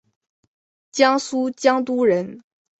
[0.89, 2.41] 江苏江都人。